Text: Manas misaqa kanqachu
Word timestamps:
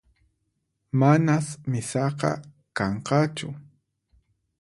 Manas 0.99 1.47
misaqa 1.69 2.31
kanqachu 2.77 3.49